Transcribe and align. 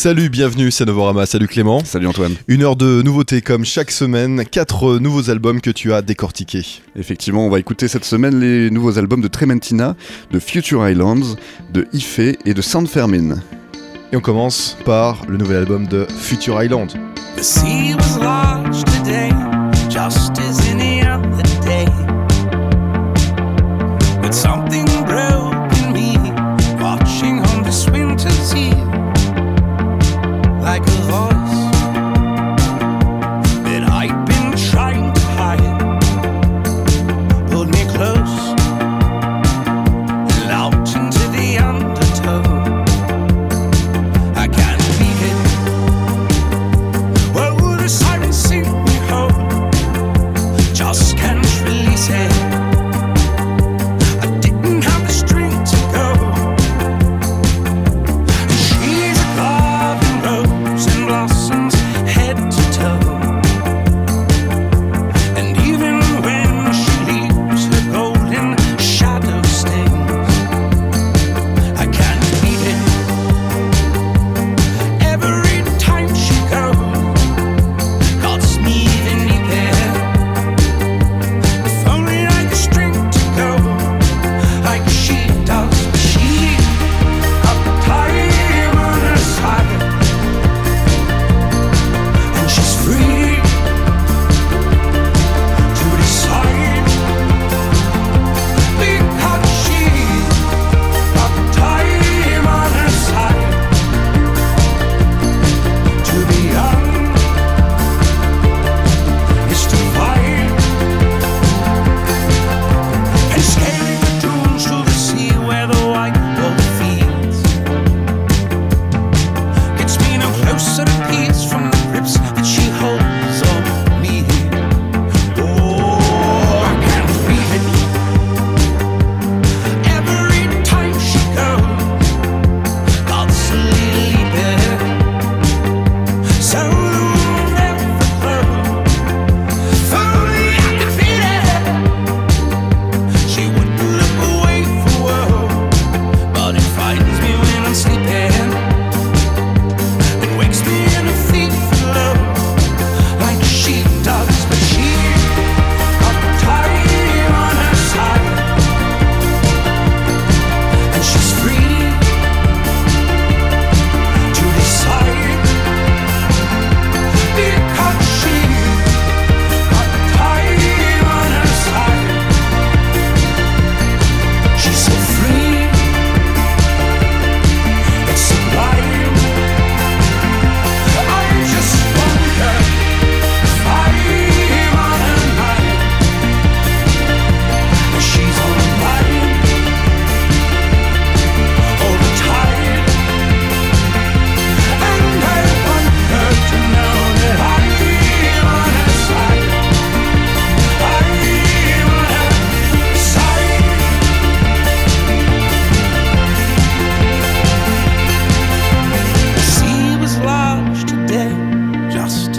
Salut, 0.00 0.28
bienvenue, 0.28 0.70
c'est 0.70 0.84
Novorama. 0.84 1.26
Salut 1.26 1.48
Clément. 1.48 1.82
Salut 1.84 2.06
Antoine. 2.06 2.36
Une 2.46 2.62
heure 2.62 2.76
de 2.76 3.02
nouveautés 3.02 3.42
comme 3.42 3.64
chaque 3.64 3.90
semaine, 3.90 4.44
quatre 4.44 5.00
nouveaux 5.00 5.28
albums 5.28 5.60
que 5.60 5.70
tu 5.70 5.92
as 5.92 6.02
décortiqués. 6.02 6.64
Effectivement, 6.94 7.44
on 7.44 7.50
va 7.50 7.58
écouter 7.58 7.88
cette 7.88 8.04
semaine 8.04 8.38
les 8.38 8.70
nouveaux 8.70 8.96
albums 8.96 9.20
de 9.20 9.26
Trementina, 9.26 9.96
de 10.30 10.38
Future 10.38 10.88
Islands, 10.88 11.34
de 11.72 11.88
Ife 11.92 12.20
et 12.20 12.54
de 12.54 12.62
Sound 12.62 12.86
Fermin. 12.86 13.40
Et 14.12 14.16
on 14.16 14.20
commence 14.20 14.76
par 14.84 15.26
le 15.26 15.36
nouvel 15.36 15.56
album 15.56 15.88
de 15.88 16.06
Future 16.20 16.62
Island. 16.62 16.92
The 17.36 17.42
sea 17.42 17.96
was 17.96 18.20
large 18.20 18.84
today, 18.84 19.32
just 19.90 20.32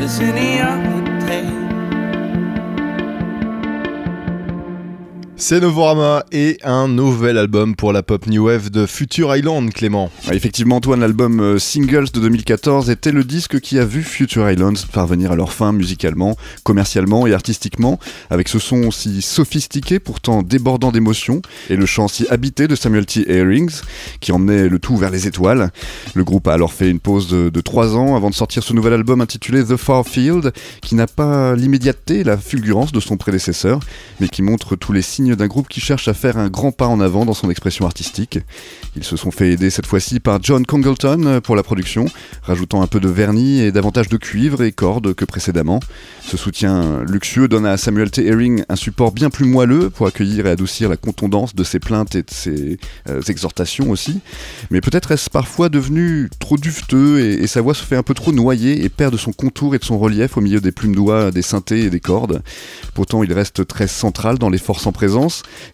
as 0.09 0.19
any 0.21 0.59
other 0.59 1.19
day. 1.27 1.78
C'est 5.41 5.61
Novorama 5.61 6.25
et 6.33 6.57
un 6.65 6.89
nouvel 6.89 7.37
album 7.37 7.73
pour 7.73 7.93
la 7.93 8.03
pop 8.03 8.27
new 8.27 8.47
wave 8.47 8.69
de 8.69 8.85
Future 8.85 9.33
Island, 9.33 9.71
Clément. 9.71 10.11
Ah, 10.27 10.35
Effectivement, 10.35 10.75
Antoine, 10.75 10.99
l'album 10.99 11.39
euh, 11.39 11.57
Singles 11.57 12.11
de 12.13 12.19
2014 12.19 12.89
était 12.89 13.13
le 13.13 13.23
disque 13.23 13.61
qui 13.61 13.79
a 13.79 13.85
vu 13.85 14.03
Future 14.03 14.51
Islands 14.51 14.73
parvenir 14.91 15.31
à 15.31 15.37
leur 15.37 15.53
fin 15.53 15.71
musicalement, 15.71 16.35
commercialement 16.63 17.25
et 17.25 17.33
artistiquement, 17.33 17.99
avec 18.29 18.49
ce 18.49 18.59
son 18.59 18.91
si 18.91 19.21
sophistiqué, 19.21 19.99
pourtant 19.99 20.43
débordant 20.43 20.91
d'émotions, 20.91 21.41
et 21.69 21.77
le 21.77 21.85
chant 21.85 22.09
si 22.09 22.27
habité 22.27 22.67
de 22.67 22.75
Samuel 22.75 23.05
T. 23.05 23.31
Herrings, 23.31 23.79
qui 24.19 24.33
emmenait 24.33 24.67
le 24.67 24.77
tout 24.77 24.97
vers 24.97 25.09
les 25.09 25.25
étoiles. 25.25 25.71
Le 26.15 26.25
groupe 26.25 26.49
a 26.49 26.53
alors 26.53 26.73
fait 26.73 26.89
une 26.89 26.99
pause 26.99 27.29
de, 27.29 27.47
de 27.47 27.61
trois 27.61 27.95
ans 27.95 28.17
avant 28.17 28.29
de 28.29 28.35
sortir 28.35 28.61
ce 28.61 28.73
nouvel 28.73 28.91
album 28.91 29.21
intitulé 29.21 29.63
The 29.63 29.77
Far 29.77 30.05
Field, 30.05 30.51
qui 30.81 30.95
n'a 30.95 31.07
pas 31.07 31.55
l'immédiateté 31.55 32.19
et 32.19 32.23
la 32.25 32.35
fulgurance 32.35 32.91
de 32.91 32.99
son 32.99 33.15
prédécesseur, 33.15 33.79
mais 34.19 34.27
qui 34.27 34.41
montre 34.41 34.75
tous 34.75 34.91
les 34.91 35.01
signes 35.01 35.28
d'un 35.35 35.47
groupe 35.47 35.67
qui 35.67 35.79
cherche 35.79 36.07
à 36.07 36.13
faire 36.13 36.37
un 36.37 36.49
grand 36.49 36.71
pas 36.71 36.87
en 36.87 36.99
avant 36.99 37.25
dans 37.25 37.33
son 37.33 37.49
expression 37.49 37.85
artistique. 37.85 38.39
Ils 38.95 39.03
se 39.03 39.17
sont 39.17 39.31
fait 39.31 39.51
aider 39.51 39.69
cette 39.69 39.85
fois-ci 39.85 40.19
par 40.19 40.41
John 40.41 40.65
Congleton 40.65 41.41
pour 41.43 41.55
la 41.55 41.63
production, 41.63 42.05
rajoutant 42.43 42.81
un 42.81 42.87
peu 42.87 42.99
de 42.99 43.09
vernis 43.09 43.61
et 43.61 43.71
davantage 43.71 44.09
de 44.09 44.17
cuivre 44.17 44.63
et 44.63 44.71
cordes 44.71 45.13
que 45.13 45.25
précédemment. 45.25 45.79
Ce 46.21 46.37
soutien 46.37 47.03
luxueux 47.07 47.47
donne 47.47 47.65
à 47.65 47.77
Samuel 47.77 48.11
T. 48.11 48.25
Herring 48.27 48.63
un 48.69 48.75
support 48.75 49.11
bien 49.11 49.29
plus 49.29 49.45
moelleux 49.45 49.89
pour 49.89 50.07
accueillir 50.07 50.45
et 50.45 50.51
adoucir 50.51 50.89
la 50.89 50.97
contondance 50.97 51.55
de 51.55 51.63
ses 51.63 51.79
plaintes 51.79 52.15
et 52.15 52.21
de 52.21 52.31
ses 52.31 52.77
euh, 53.09 53.21
exhortations 53.27 53.89
aussi. 53.89 54.19
Mais 54.69 54.81
peut-être 54.81 55.11
est-ce 55.11 55.29
parfois 55.29 55.69
devenu 55.69 56.29
trop 56.39 56.57
duveteux 56.57 57.19
et, 57.19 57.47
sa 57.47 57.61
voix 57.61 57.73
se 57.73 57.83
fait 57.83 57.95
un 57.95 58.03
peu 58.03 58.13
trop 58.13 58.31
noyer 58.31 58.83
et 58.83 58.89
perd 58.89 59.13
de 59.13 59.17
son 59.17 59.31
contour 59.31 59.73
et 59.73 59.79
de 59.79 59.83
son 59.83 59.97
relief 59.97 60.37
au 60.37 60.41
milieu 60.41 60.61
des 60.61 60.71
plumes 60.71 60.95
d'oie, 60.95 61.31
des 61.31 61.41
synthés 61.41 61.81
et 61.81 61.89
des 61.89 61.99
cordes. 61.99 62.43
Pourtant, 62.93 63.23
il 63.23 63.33
reste 63.33 63.65
très 63.65 63.87
central 63.87 64.37
dans 64.37 64.49
les 64.49 64.57
forces 64.57 64.85
en 64.85 64.91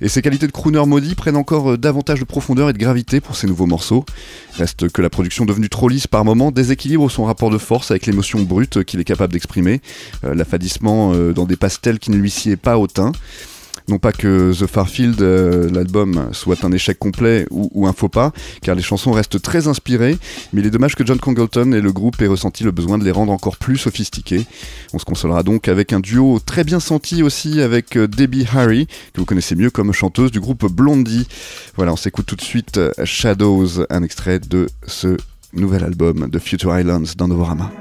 et 0.02 0.10
ses 0.10 0.22
qualités 0.22 0.48
de 0.48 0.52
crooner 0.52 0.86
maudit 0.86 1.16
prennent 1.16 1.36
encore 1.36 1.72
euh, 1.72 1.78
davantage 1.78 2.20
de 2.20 2.26
profondeur 2.26 2.70
et 2.70 2.74
de 2.74 2.78
gravité 2.78 3.22
pour 3.22 3.36
ces 3.36 3.48
nouveaux 3.48 3.66
morceaux. 3.66 4.06
Reste 4.54 4.90
que 4.90 5.02
la 5.02 5.10
production 5.10 5.46
devenue 5.46 5.70
trop 5.70 5.90
lisse 5.90 6.08
par 6.08 6.26
moments 6.26 6.52
déséquilibre 6.52 7.10
son 7.10 7.24
rapport 7.26 7.50
de 7.50 7.58
force 7.58 7.92
avec 7.92 8.06
l'émotion 8.06 8.42
brute 8.42 8.84
qu'il 8.84 9.00
est 9.00 9.06
capable 9.06 9.34
d'exprimer, 9.34 9.82
euh, 10.24 10.34
l'affadissement 10.34 11.14
euh, 11.14 11.34
dans 11.34 11.46
des 11.46 11.56
pastels 11.56 12.00
qui 12.00 12.12
ne 12.12 12.18
lui 12.18 12.30
sied 12.30 12.56
pas 12.56 12.78
au 12.78 12.88
teint. 12.88 13.12
Non 13.88 14.00
pas 14.00 14.12
que 14.12 14.52
The 14.52 14.66
Farfield, 14.66 15.22
euh, 15.22 15.70
l'album, 15.70 16.30
soit 16.32 16.64
un 16.64 16.72
échec 16.72 16.98
complet 16.98 17.46
ou, 17.52 17.86
un 17.86 17.94
faux 17.94 18.10
pas, 18.10 18.32
car 18.62 18.74
les 18.74 18.82
chansons 18.82 19.12
restent 19.12 19.40
très 19.40 19.68
inspirées, 19.68 20.18
mais 20.54 20.62
il 20.62 20.68
est 20.68 20.72
dommage 20.72 20.96
que 20.96 21.06
John 21.06 21.20
Congleton 21.20 21.72
et 21.72 21.82
le 21.82 21.92
groupe 21.92 22.20
aient 22.22 22.28
ressenti 22.28 22.64
le 22.64 22.72
besoin 22.72 22.98
de 22.98 23.04
les 23.04 23.12
rendre 23.12 23.32
encore 23.32 23.58
plus 23.58 23.78
sophistiqués. 23.78 24.46
On 24.94 25.00
se 25.00 25.06
consolera 25.06 25.44
donc 25.44 25.68
avec 25.68 25.94
un 25.94 26.00
duo 26.00 26.40
très 26.44 26.64
bien 26.64 26.80
senti 26.80 27.22
aussi 27.22 27.62
avec 27.62 27.96
euh, 27.96 28.08
Debbie 28.08 28.48
Harry, 28.52 28.88
que 29.14 29.20
vous 29.20 29.26
connaissez 29.26 29.56
mieux 29.56 29.70
comme 29.70 29.94
chanteuse 29.94 30.32
du 30.32 30.40
groupe 30.40 30.66
Blondie. 30.66 31.28
Voilà, 31.76 31.94
on 31.94 31.98
s'écoute 31.98 32.26
tout 32.26 32.36
de 32.36 32.42
suite 32.42 32.78
euh, 32.78 32.92
Shadows, 33.04 33.86
un 33.92 34.02
extrait 34.02 34.40
de 34.40 34.68
ce 34.88 35.18
nouvel 35.54 35.84
album 35.84 36.28
de 36.30 36.40
Future 36.40 36.78
Islands 36.78 37.14
dans 37.18 37.28
Novorama. 37.28 37.72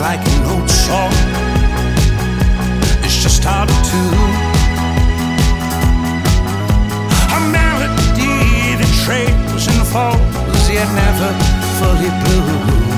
Like 0.00 0.20
an 0.28 0.44
old 0.44 0.70
song. 0.70 1.12
It's 3.02 3.20
just 3.20 3.42
hard 3.42 3.68
to 3.68 3.74
tune. 3.90 4.14
A 7.34 7.40
melody 7.50 8.76
that 8.78 8.90
trails 9.04 9.66
and 9.66 9.86
falls, 9.88 10.70
yet 10.70 10.88
never 10.94 11.30
fully 11.80 12.10
blooms. 12.22 12.97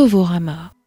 Novorama. 0.00 0.79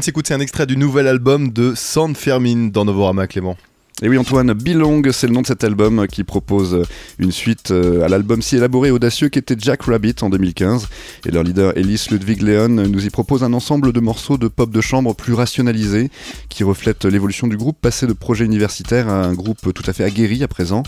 Vient 0.00 0.02
de 0.02 0.04
s'écouter 0.06 0.32
un 0.32 0.40
extrait 0.40 0.64
du 0.64 0.78
nouvel 0.78 1.06
album 1.06 1.50
de 1.50 1.74
San 1.76 2.14
Fermin 2.14 2.68
dans 2.68 2.86
Novorama 2.86 3.26
Clément. 3.26 3.58
Et 4.02 4.08
oui 4.08 4.16
Antoine, 4.16 4.54
Belong, 4.54 5.02
c'est 5.12 5.26
le 5.26 5.34
nom 5.34 5.42
de 5.42 5.46
cet 5.46 5.62
album 5.62 6.06
qui 6.06 6.24
propose 6.24 6.86
une 7.18 7.32
suite 7.32 7.70
euh, 7.70 8.02
à 8.02 8.08
l'album 8.08 8.40
si 8.40 8.56
élaboré 8.56 8.88
et 8.88 8.92
audacieux 8.92 9.28
qu'était 9.28 9.56
Jack 9.58 9.82
Rabbit 9.82 10.14
en 10.22 10.30
2015. 10.30 10.88
Et 11.26 11.30
leur 11.30 11.42
leader 11.42 11.76
Ellis 11.76 12.06
Ludwig 12.10 12.40
Leon 12.40 12.68
nous 12.68 13.04
y 13.04 13.10
propose 13.10 13.44
un 13.44 13.52
ensemble 13.52 13.92
de 13.92 14.00
morceaux 14.00 14.38
de 14.38 14.48
pop 14.48 14.70
de 14.70 14.80
chambre 14.80 15.14
plus 15.14 15.34
rationalisés 15.34 16.08
qui 16.48 16.64
reflètent 16.64 17.04
l'évolution 17.04 17.46
du 17.46 17.58
groupe 17.58 17.76
passé 17.78 18.06
de 18.06 18.14
projet 18.14 18.46
universitaire 18.46 19.10
à 19.10 19.26
un 19.26 19.34
groupe 19.34 19.74
tout 19.74 19.84
à 19.86 19.92
fait 19.92 20.04
aguerri 20.04 20.42
à 20.42 20.48
présent. 20.48 20.82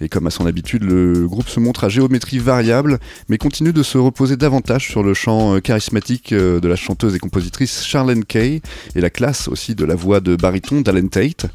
Et 0.00 0.08
comme 0.08 0.26
à 0.26 0.30
son 0.30 0.46
habitude, 0.46 0.82
le 0.82 1.26
groupe 1.26 1.48
se 1.48 1.58
montre 1.58 1.84
à 1.84 1.88
géométrie 1.88 2.38
variable, 2.38 2.98
mais 3.28 3.38
continue 3.38 3.72
de 3.72 3.82
se 3.82 3.96
reposer 3.96 4.36
davantage 4.36 4.88
sur 4.88 5.02
le 5.02 5.14
chant 5.14 5.54
euh, 5.54 5.60
charismatique 5.60 6.32
euh, 6.32 6.60
de 6.60 6.68
la 6.68 6.76
chanteuse 6.76 7.14
et 7.14 7.18
compositrice 7.18 7.84
Charlene 7.84 8.24
Kay 8.24 8.60
et 8.94 9.00
la 9.00 9.10
classe 9.10 9.48
aussi 9.48 9.74
de 9.74 9.84
la 9.84 9.94
voix 9.94 10.20
de 10.20 10.36
baryton 10.36 10.82
d'Alan 10.82 11.08
Tate. 11.08 11.46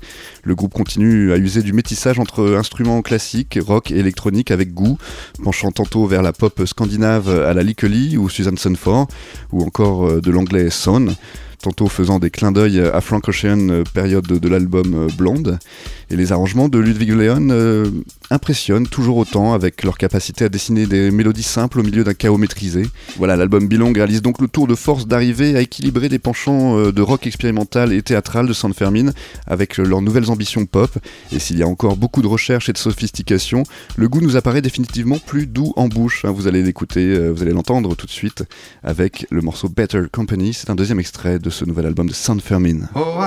Le 0.43 0.55
groupe 0.55 0.73
continue 0.73 1.31
à 1.31 1.37
user 1.37 1.61
du 1.61 1.73
métissage 1.73 2.17
entre 2.17 2.55
instruments 2.55 3.01
classiques, 3.03 3.59
rock 3.61 3.91
et 3.91 3.97
électronique 3.97 4.49
avec 4.49 4.73
goût, 4.73 4.97
penchant 5.43 5.71
tantôt 5.71 6.07
vers 6.07 6.23
la 6.23 6.33
pop 6.33 6.63
scandinave 6.65 7.29
à 7.29 7.53
la 7.53 7.61
Likely 7.61 8.17
ou 8.17 8.27
Susan 8.27 8.55
Sunford, 8.57 9.07
ou 9.51 9.61
encore 9.63 10.07
euh, 10.07 10.21
de 10.21 10.31
l'anglais 10.31 10.69
Son 10.71 11.15
tantôt 11.61 11.89
faisant 11.89 12.17
des 12.17 12.31
clins 12.31 12.51
d'œil 12.51 12.79
à 12.79 13.01
Frank 13.01 13.27
Ocean, 13.27 13.83
période 13.93 14.25
de, 14.25 14.49
l'album 14.49 15.09
Blonde. 15.15 15.59
Et 16.09 16.15
les 16.15 16.31
arrangements 16.31 16.69
de 16.69 16.79
Ludwig 16.79 17.11
Leon 17.11 17.91
impressionnent 18.31 18.87
toujours 18.87 19.17
autant 19.17 19.53
avec 19.53 19.83
leur 19.83 19.97
capacité 19.97 20.45
à 20.45 20.49
dessiner 20.49 20.87
des 20.87 21.11
mélodies 21.11 21.43
simples 21.43 21.79
au 21.79 21.83
milieu 21.83 22.03
d'un 22.03 22.13
chaos 22.13 22.37
maîtrisé. 22.37 22.83
Voilà, 23.17 23.35
l'album 23.35 23.67
Belong 23.67 23.93
réalise 23.93 24.21
donc 24.21 24.41
le 24.41 24.47
tour 24.47 24.65
de 24.67 24.75
force 24.75 25.05
d'arriver 25.05 25.55
à 25.55 25.61
équilibrer 25.61 26.09
des 26.09 26.17
penchants 26.17 26.77
euh, 26.77 26.91
de 26.91 27.01
rock 27.01 27.27
expérimental 27.27 27.93
et 27.93 28.01
théâtral 28.01 28.47
de 28.47 28.53
San 28.53 28.73
Fermin 28.73 29.11
avec 29.45 29.79
euh, 29.79 29.83
leurs 29.83 30.01
nouvelles 30.01 30.31
ambitions 30.31 30.65
pop. 30.65 30.97
Et 31.31 31.39
s'il 31.39 31.57
y 31.59 31.63
a 31.63 31.67
encore 31.67 31.97
beaucoup 31.97 32.21
de 32.21 32.27
recherche 32.27 32.69
et 32.69 32.73
de 32.73 32.77
sophistication, 32.77 33.63
le 33.97 34.07
goût 34.07 34.21
nous 34.21 34.37
apparaît 34.37 34.61
définitivement 34.61 35.19
plus 35.19 35.45
doux 35.45 35.73
en 35.75 35.87
bouche. 35.87 36.25
hein. 36.25 36.31
Vous 36.31 36.47
allez 36.47 36.63
l'écouter, 36.63 37.05
euh, 37.05 37.29
vous 37.29 37.41
allez 37.41 37.51
l'entendre 37.51 37.95
tout 37.95 38.05
de 38.05 38.11
suite 38.11 38.43
avec 38.83 39.27
le 39.29 39.41
morceau 39.41 39.69
Better 39.69 40.03
Company. 40.11 40.53
C'est 40.53 40.69
un 40.69 40.75
deuxième 40.75 40.99
extrait 40.99 41.39
de 41.39 41.49
ce 41.49 41.65
nouvel 41.65 41.85
album 41.85 42.07
de 42.07 42.13
San 42.13 42.39
Fermin. 42.39 42.87
Oh, 42.95 43.19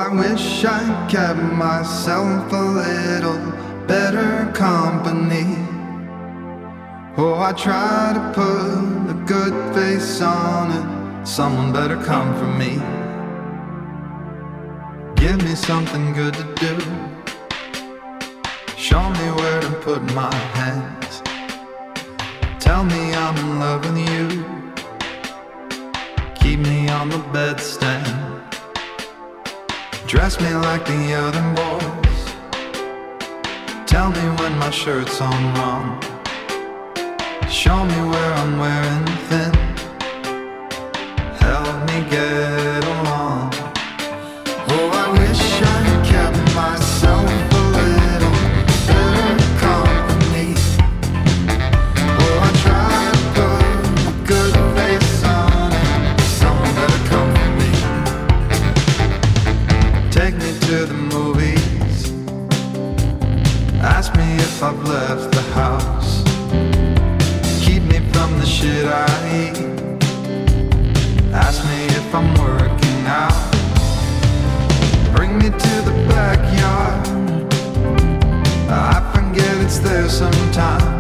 better 3.87 4.50
company. 4.53 5.47
Oh, 7.17 7.35
I 7.38 7.53
try 7.53 8.12
to 8.14 8.33
put 8.35 9.11
a 9.11 9.25
good 9.26 9.75
face 9.75 10.21
on 10.21 10.71
it. 10.73 11.26
Someone 11.26 11.73
better 11.73 11.97
come 11.97 12.35
for 12.38 12.50
me. 12.62 12.81
Give 15.17 15.43
me 15.43 15.55
something 15.55 16.12
good 16.12 16.35
to 16.35 16.45
do. 16.57 16.76
Show 18.76 19.09
me 19.11 19.26
where 19.38 19.61
to 19.61 19.71
put 19.83 20.03
my 20.14 20.35
hands. 20.59 21.23
Tell 22.59 22.85
me 22.85 23.14
I'm 23.14 23.37
in 23.37 23.61
love 23.61 23.85
with 23.85 23.99
you. 23.99 24.45
Keep 26.35 26.61
me 26.61 26.88
on 26.88 27.09
the 27.09 27.23
bedstand. 27.33 28.05
Dress 30.07 30.41
me 30.41 30.53
like 30.55 30.85
the 30.87 31.14
other 31.14 31.43
boys. 31.55 32.04
Tell 33.95 34.11
me 34.11 34.27
when 34.43 34.59
my 34.59 34.71
shirt's 34.71 35.21
on 35.21 35.55
wrong. 35.55 36.03
Show 37.49 37.85
me 37.85 37.99
where 38.11 38.33
I'm 38.41 38.59
wearing 38.59 39.07
thin. 39.29 39.55
Help 41.39 41.77
me 41.89 41.99
get 42.11 42.83
there 79.85 80.09
sometime. 80.09 80.94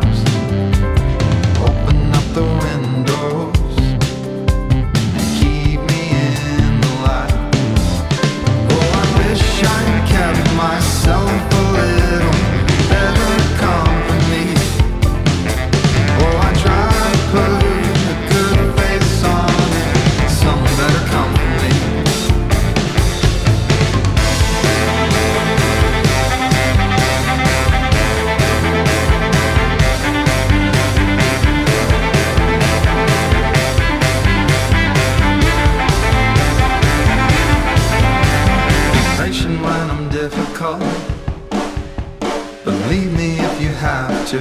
To. 44.26 44.40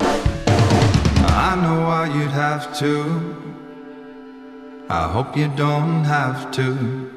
I 0.00 1.54
know 1.62 1.82
why 1.86 2.10
you'd 2.12 2.32
have 2.32 2.76
to. 2.78 3.36
I 4.90 5.08
hope 5.12 5.36
you 5.36 5.48
don't 5.48 6.04
have 6.04 6.50
to. 6.52 7.10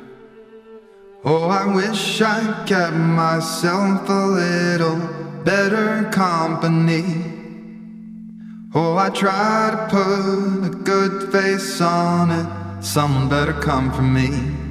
Oh, 1.24 1.50
I 1.50 1.66
wish 1.74 2.22
I 2.22 2.66
kept 2.68 2.96
myself 2.96 4.08
a 4.10 4.26
little 4.42 4.98
better 5.44 6.10
company. 6.12 7.04
Oh, 8.76 8.96
I 8.98 9.10
try 9.10 9.72
to 9.72 9.88
put 9.90 10.68
a 10.68 10.76
good 10.84 11.32
face 11.32 11.82
on 11.82 12.32
it. 12.32 12.84
Someone 12.84 13.28
better 13.28 13.54
come 13.54 13.92
for 13.92 14.02
me. 14.02 14.71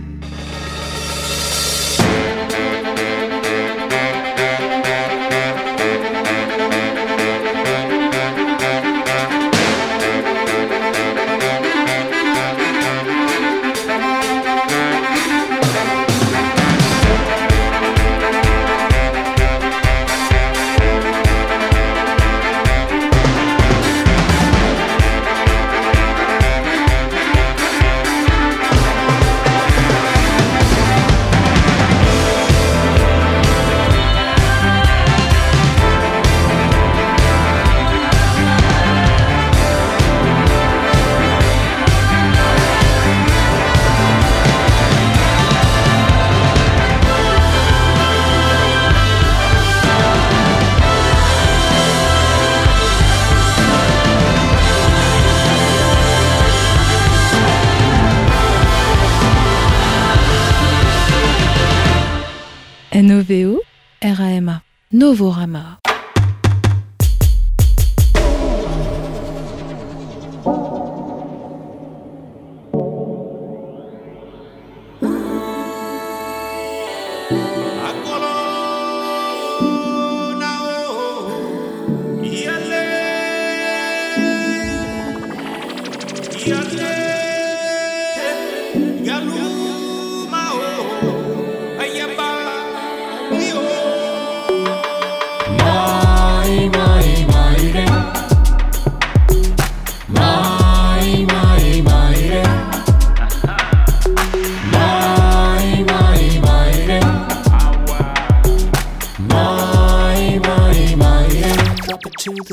Novorama. 65.11 65.79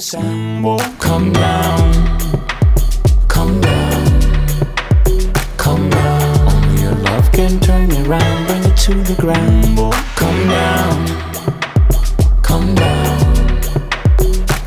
Sound. 0.07 0.63
Whoa, 0.63 0.77
come 0.99 1.33
down, 1.33 1.91
come 3.27 3.59
down, 3.59 4.21
come 5.57 5.89
down. 5.89 6.47
Only 6.47 6.81
your 6.83 6.95
love 6.95 7.29
can 7.33 7.59
turn 7.59 7.89
me 7.89 8.01
round, 8.03 8.47
bring 8.47 8.63
it 8.63 8.77
to 8.87 8.93
the 9.03 9.15
ground. 9.19 9.77
Whoa, 9.77 9.91
come 10.15 10.41
down, 10.47 10.97
come 12.41 12.73
down, 12.75 13.61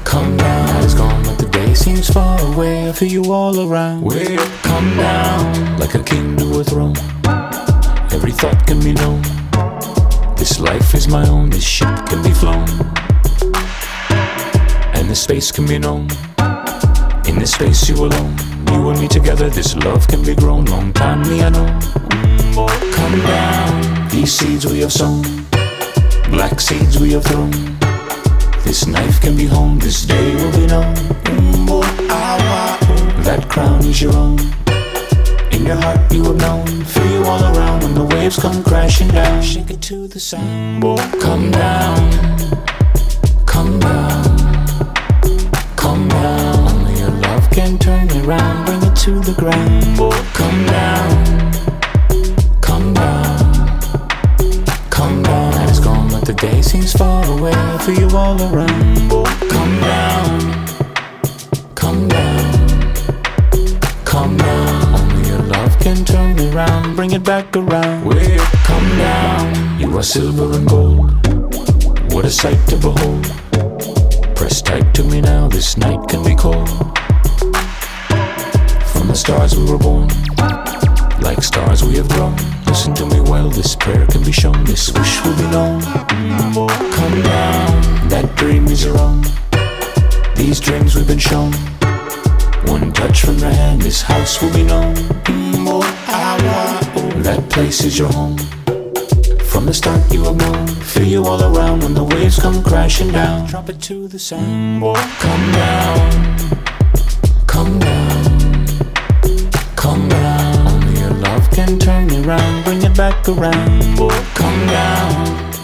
come 0.04 0.36
down. 0.36 0.66
Night 0.66 0.84
is 0.84 0.94
gone, 0.94 1.22
but 1.24 1.38
the 1.38 1.48
day 1.50 1.72
seems 1.72 2.10
far 2.10 2.38
away. 2.52 2.90
I 2.90 2.92
feel 2.92 3.08
you 3.08 3.32
all 3.32 3.58
around. 3.66 4.02
Well, 4.02 4.46
come 4.62 4.94
down 4.98 5.78
like 5.78 5.94
a 5.94 6.02
king 6.02 6.36
to 6.36 6.60
a 6.60 6.64
throne. 6.64 6.96
Every 8.12 8.32
thought 8.32 8.66
can 8.66 8.80
be 8.80 8.92
known. 8.92 9.22
This 10.36 10.60
life 10.60 10.94
is 10.94 11.08
my 11.08 11.26
own, 11.28 11.48
this 11.48 11.64
ship 11.64 11.89
space 15.30 15.52
can 15.52 15.64
be 15.64 15.78
known. 15.78 16.08
In 17.28 17.38
this 17.38 17.52
space 17.52 17.88
you 17.88 17.94
alone, 17.94 18.34
you 18.72 18.90
and 18.90 19.00
me 19.00 19.06
together, 19.06 19.48
this 19.48 19.76
love 19.76 20.08
can 20.08 20.24
be 20.24 20.34
grown. 20.34 20.64
Long 20.64 20.92
time 20.92 21.22
me 21.22 21.40
I 21.40 21.50
know. 21.50 21.68
Come 22.96 23.20
down. 23.20 24.08
These 24.08 24.32
seeds 24.32 24.66
we 24.66 24.80
have 24.80 24.92
sown, 24.92 25.22
black 26.30 26.58
seeds 26.58 26.98
we 26.98 27.12
have 27.12 27.22
thrown. 27.22 27.52
This 28.64 28.88
knife 28.88 29.20
can 29.20 29.36
be 29.36 29.46
honed, 29.46 29.82
this 29.82 30.04
day 30.04 30.34
will 30.34 30.50
be 30.50 30.66
known. 30.66 30.94
That 33.22 33.46
crown 33.48 33.84
is 33.84 34.02
your 34.02 34.16
own. 34.16 34.40
In 35.52 35.64
your 35.64 35.76
heart 35.76 36.12
you 36.12 36.24
have 36.24 36.38
known, 36.38 36.66
feel 36.84 37.06
you 37.06 37.24
all 37.24 37.44
around 37.54 37.84
when 37.84 37.94
the 37.94 38.04
waves 38.16 38.36
come 38.36 38.64
crashing 38.64 39.08
down. 39.08 39.40
Shake 39.42 39.70
it 39.70 39.80
to 39.82 40.08
the 40.08 40.18
sound. 40.18 40.82
Come 41.20 41.52
down, 41.52 42.29
the 49.34 49.40
ground. 49.40 49.96
Come 50.34 50.66
down, 50.66 51.24
come 52.60 52.94
down, 52.94 53.52
come 54.90 55.22
down. 55.22 55.50
Night 55.54 55.70
is 55.70 55.80
gone, 55.80 56.08
but 56.10 56.24
the 56.24 56.32
day 56.32 56.62
seems 56.62 56.92
far 56.92 57.24
away. 57.26 57.52
Feel 57.84 58.10
you 58.10 58.16
all 58.16 58.40
around. 58.40 59.10
Come 59.50 59.80
down, 59.80 60.66
come 61.74 62.08
down. 62.08 62.68
Come 64.04 64.36
down, 64.36 64.94
only 65.00 65.28
your 65.28 65.42
love 65.42 65.78
can 65.78 66.04
turn 66.04 66.36
me 66.36 66.50
round, 66.50 66.96
bring 66.96 67.12
it 67.12 67.22
back 67.22 67.56
around. 67.56 68.04
Well, 68.04 68.38
come 68.64 68.88
down, 68.98 69.78
you 69.78 69.96
are 69.96 70.02
silver 70.02 70.56
and 70.56 70.68
gold. 70.68 71.10
What 72.12 72.24
a 72.24 72.30
sight 72.30 72.58
to 72.68 72.76
behold. 72.76 73.24
Press 74.34 74.62
tight 74.62 74.92
to 74.94 75.04
me 75.04 75.20
now, 75.20 75.48
this 75.48 75.76
night 75.76 76.08
can 76.08 76.24
be 76.24 76.34
cold. 76.34 76.68
The 79.10 79.16
stars 79.16 79.56
we 79.58 79.64
were 79.68 79.76
born, 79.76 80.06
like 81.20 81.42
stars 81.42 81.82
we 81.82 81.96
have 81.96 82.08
grown. 82.10 82.36
Listen 82.66 82.94
to 82.94 83.04
me 83.06 83.20
well, 83.20 83.50
this 83.50 83.74
prayer 83.74 84.06
can 84.06 84.22
be 84.22 84.30
shown, 84.30 84.62
this 84.64 84.92
wish 84.92 85.24
will 85.24 85.34
be 85.34 85.42
known. 85.50 85.82
Come 85.82 87.20
down, 87.22 88.08
that 88.08 88.32
dream 88.36 88.66
is 88.68 88.84
your 88.84 88.96
own. 89.00 89.24
These 90.36 90.60
dreams 90.60 90.94
we've 90.94 91.08
been 91.08 91.18
shown. 91.18 91.52
One 92.66 92.92
touch 92.92 93.22
from 93.22 93.38
your 93.38 93.50
hand, 93.50 93.82
this 93.82 94.00
house 94.00 94.40
will 94.40 94.52
be 94.54 94.62
known. 94.62 94.94
That 97.24 97.48
place 97.50 97.82
is 97.82 97.98
your 97.98 98.12
home. 98.12 98.38
From 99.50 99.66
the 99.66 99.74
start 99.74 100.00
you 100.12 100.22
have 100.22 100.36
known, 100.36 100.68
feel 100.68 101.04
you 101.04 101.24
all 101.26 101.42
around 101.42 101.82
when 101.82 101.94
the 101.94 102.04
waves 102.04 102.38
come 102.38 102.62
crashing 102.62 103.10
down. 103.10 103.48
Drop 103.48 103.68
it 103.68 103.82
to 103.82 104.06
the 104.06 104.18
boy. 104.80 104.94
Come 105.18 105.52
down, 105.52 106.36
can 111.70 111.78
turn 111.78 112.06
me 112.08 112.20
round, 112.22 112.64
bring 112.64 112.82
it 112.82 112.96
back 112.96 113.28
around, 113.28 113.96
boy. 113.96 114.08
Come 114.34 114.66
down, 114.66 115.60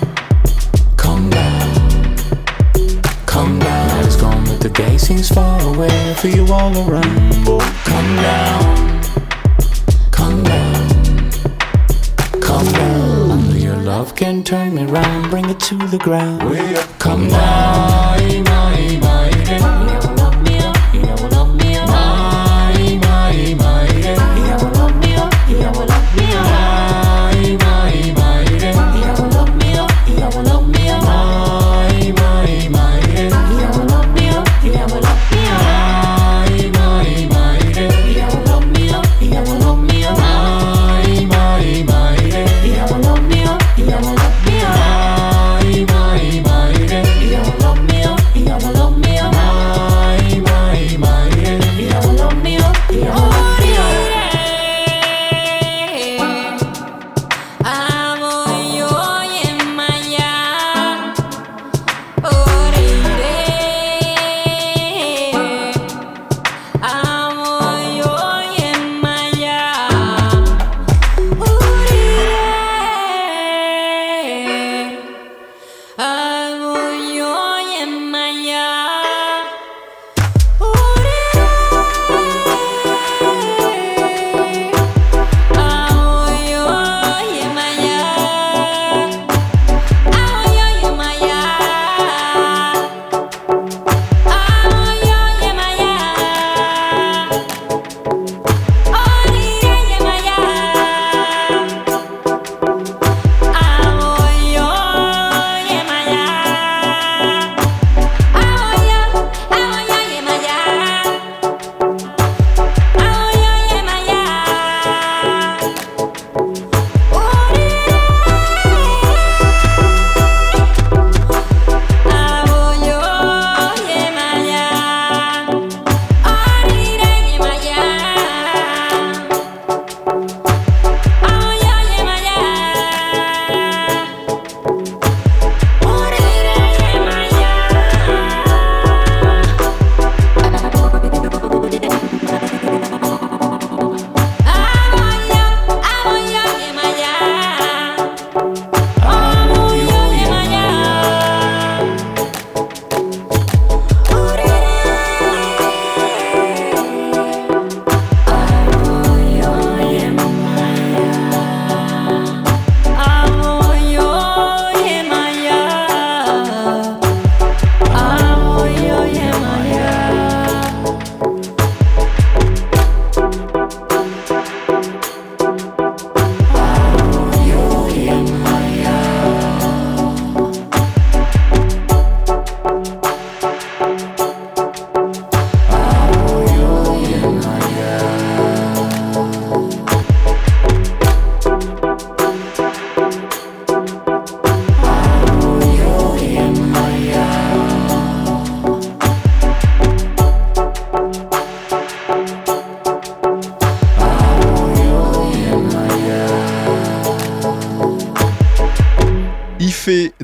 come 0.96 1.30
down. 1.30 2.16
Come 3.26 3.58
down, 3.58 3.88
night 3.88 4.06
is 4.06 4.14
gone, 4.16 4.44
but 4.44 4.60
the 4.60 4.68
day 4.68 4.98
seems 4.98 5.28
far 5.28 5.60
away. 5.62 6.14
Feel 6.14 6.46
you 6.46 6.52
all 6.52 6.72
around. 6.88 7.44
Boy, 7.44 7.58
come 7.84 8.16
down, 8.28 9.02
come 10.12 10.44
down, 10.44 11.30
come 12.40 12.72
down. 12.72 13.30
Only 13.32 13.64
your 13.64 13.76
love 13.76 14.14
can 14.14 14.44
turn 14.44 14.74
me 14.76 14.84
round, 14.84 15.30
bring 15.30 15.50
it 15.50 15.58
to 15.60 15.76
the 15.88 15.98
ground. 15.98 16.40
Come 17.00 17.28
down, 17.28 18.20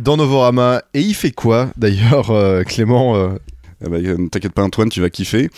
dans 0.02 0.16
Novorama 0.16 0.82
et 0.94 1.00
il 1.00 1.14
fait 1.14 1.30
quoi 1.30 1.70
d'ailleurs, 1.76 2.30
euh, 2.32 2.64
Clément 2.64 3.14
euh, 3.14 3.30
Eh 3.86 3.88
ben, 3.88 4.04
euh, 4.04 4.16
ne 4.18 4.28
t'inquiète 4.28 4.52
pas 4.52 4.62
Antoine, 4.64 4.88
tu 4.88 5.00
vas 5.00 5.10
kiffer. 5.10 5.48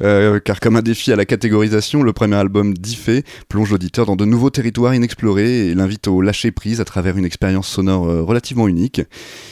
Car 0.00 0.60
comme 0.60 0.76
un 0.76 0.82
défi 0.82 1.12
à 1.12 1.16
la 1.16 1.26
catégorisation, 1.26 2.02
le 2.02 2.14
premier 2.14 2.36
album 2.36 2.72
d'Ife 2.72 3.10
plonge 3.48 3.70
l'auditeur 3.70 4.06
dans 4.06 4.16
de 4.16 4.24
nouveaux 4.24 4.48
territoires 4.48 4.94
inexplorés 4.94 5.68
et 5.68 5.74
l'invite 5.74 6.08
au 6.08 6.22
lâcher 6.22 6.50
prise 6.50 6.80
à 6.80 6.86
travers 6.86 7.18
une 7.18 7.26
expérience 7.26 7.68
sonore 7.68 8.06
relativement 8.26 8.68
unique. 8.68 9.02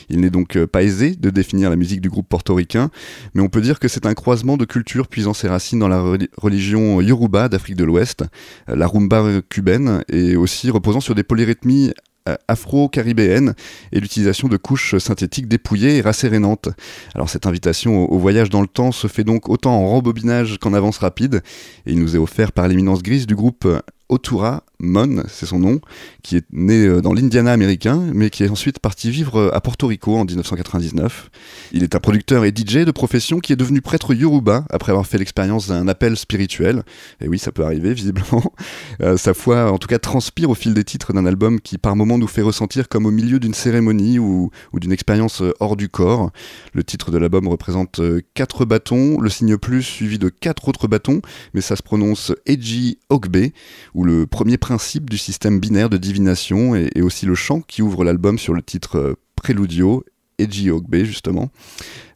Il 0.08 0.20
n'est 0.20 0.30
donc 0.30 0.58
pas 0.64 0.82
aisé 0.82 1.14
de 1.14 1.28
définir 1.28 1.68
la 1.68 1.76
musique 1.76 2.00
du 2.00 2.08
groupe 2.08 2.28
portoricain, 2.28 2.90
mais 3.34 3.42
on 3.42 3.48
peut 3.48 3.60
dire 3.60 3.78
que 3.78 3.88
c'est 3.88 4.06
un 4.06 4.14
croisement 4.14 4.56
de 4.56 4.64
cultures 4.64 5.08
puisant 5.08 5.34
ses 5.34 5.48
racines 5.48 5.78
dans 5.78 5.88
la 5.88 6.00
reli- 6.00 6.28
religion 6.38 7.02
Yoruba 7.02 7.50
d'Afrique 7.50 7.76
de 7.76 7.84
l'Ouest, 7.84 8.24
la 8.66 8.86
rumba 8.86 9.42
cubaine 9.50 10.04
et 10.08 10.36
aussi 10.36 10.70
reposant 10.70 11.00
sur 11.00 11.14
des 11.14 11.22
polyrythmies 11.22 11.92
euh, 12.28 12.36
afro-caribéennes 12.48 13.54
et 13.92 14.00
l'utilisation 14.00 14.48
de 14.48 14.56
couches 14.56 14.98
synthétiques 14.98 15.48
dépouillées 15.48 15.96
et 15.96 16.00
rassérénantes. 16.00 16.68
Alors 17.14 17.28
cette 17.28 17.46
invitation 17.46 18.04
au, 18.04 18.14
au 18.14 18.18
voyage 18.18 18.50
dans 18.50 18.60
le 18.60 18.66
temps 18.66 18.92
se 18.92 19.06
fait 19.06 19.24
donc 19.24 19.48
autant 19.48 19.74
en 19.74 19.88
rembobinage 19.88 20.58
qu'en 20.58 20.74
avance 20.74 20.98
rapide 20.98 21.42
et 21.86 21.92
il 21.92 21.98
nous 21.98 22.16
est 22.16 22.18
offert 22.18 22.52
par 22.52 22.68
l'éminence 22.68 23.02
grise 23.02 23.26
du 23.26 23.34
groupe 23.34 23.64
euh, 23.64 23.80
Otura 24.08 24.64
Mon, 24.80 25.24
c'est 25.26 25.46
son 25.46 25.58
nom, 25.58 25.80
qui 26.22 26.36
est 26.36 26.44
né 26.52 26.86
euh, 26.86 27.00
dans 27.00 27.12
l'Indiana 27.12 27.50
américain, 27.50 28.00
mais 28.14 28.30
qui 28.30 28.44
est 28.44 28.48
ensuite 28.48 28.78
parti 28.78 29.10
vivre 29.10 29.36
euh, 29.36 29.50
à 29.52 29.60
Porto 29.60 29.88
Rico 29.88 30.16
en 30.16 30.24
1999. 30.24 31.30
Il 31.72 31.82
est 31.82 31.96
un 31.96 31.98
producteur 31.98 32.44
et 32.44 32.50
DJ 32.50 32.84
de 32.84 32.92
profession 32.92 33.40
qui 33.40 33.52
est 33.52 33.56
devenu 33.56 33.80
prêtre 33.80 34.14
yoruba 34.14 34.64
après 34.70 34.92
avoir 34.92 35.04
fait 35.04 35.18
l'expérience 35.18 35.66
d'un 35.66 35.88
appel 35.88 36.16
spirituel. 36.16 36.84
Et 37.20 37.26
oui, 37.26 37.40
ça 37.40 37.50
peut 37.50 37.64
arriver, 37.64 37.92
visiblement. 37.92 38.52
Euh, 39.00 39.16
sa 39.16 39.32
foi, 39.32 39.70
en 39.70 39.78
tout 39.78 39.86
cas, 39.86 39.98
transpire 39.98 40.50
au 40.50 40.54
fil 40.54 40.74
des 40.74 40.82
titres 40.82 41.12
d'un 41.12 41.24
album 41.24 41.60
qui, 41.60 41.78
par 41.78 41.94
moments, 41.94 42.18
nous 42.18 42.26
fait 42.26 42.42
ressentir 42.42 42.88
comme 42.88 43.06
au 43.06 43.10
milieu 43.10 43.38
d'une 43.38 43.54
cérémonie 43.54 44.18
ou, 44.18 44.50
d'une 44.74 44.90
expérience 44.90 45.42
hors 45.60 45.76
du 45.76 45.88
corps. 45.88 46.32
Le 46.72 46.82
titre 46.82 47.10
de 47.10 47.18
l'album 47.18 47.46
représente 47.46 48.00
quatre 48.34 48.64
bâtons, 48.64 49.20
le 49.20 49.30
signe 49.30 49.56
plus 49.56 49.82
suivi 49.82 50.18
de 50.18 50.28
quatre 50.28 50.68
autres 50.68 50.88
bâtons, 50.88 51.20
mais 51.54 51.60
ça 51.60 51.76
se 51.76 51.82
prononce 51.82 52.32
Eji 52.46 52.98
Ogbe, 53.08 53.46
ou 53.94 54.04
le 54.04 54.26
premier 54.26 54.58
principe 54.68 55.08
du 55.08 55.16
système 55.16 55.60
binaire 55.60 55.88
de 55.88 55.96
divination, 55.96 56.76
et, 56.76 57.00
aussi 57.00 57.24
le 57.24 57.34
chant 57.34 57.62
qui 57.62 57.80
ouvre 57.80 58.04
l'album 58.04 58.38
sur 58.38 58.52
le 58.52 58.60
titre 58.60 58.98
euh, 58.98 59.14
Préludio, 59.34 60.04
Eji 60.38 60.70
Ogbe 60.70 61.04
justement. 61.04 61.50